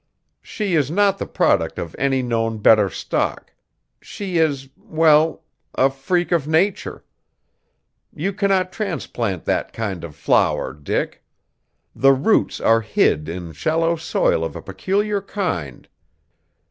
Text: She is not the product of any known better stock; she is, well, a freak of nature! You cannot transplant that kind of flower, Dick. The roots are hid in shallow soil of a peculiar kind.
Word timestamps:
She 0.41 0.73
is 0.75 0.89
not 0.89 1.19
the 1.19 1.27
product 1.27 1.77
of 1.77 1.95
any 1.99 2.23
known 2.23 2.57
better 2.57 2.89
stock; 2.89 3.53
she 4.01 4.39
is, 4.39 4.67
well, 4.75 5.43
a 5.75 5.91
freak 5.91 6.31
of 6.31 6.47
nature! 6.47 7.05
You 8.11 8.33
cannot 8.33 8.71
transplant 8.71 9.45
that 9.45 9.73
kind 9.73 10.03
of 10.03 10.15
flower, 10.15 10.73
Dick. 10.73 11.23
The 11.95 12.13
roots 12.13 12.59
are 12.59 12.81
hid 12.81 13.29
in 13.29 13.51
shallow 13.51 13.95
soil 13.95 14.43
of 14.43 14.55
a 14.55 14.61
peculiar 14.63 15.21
kind. 15.21 15.87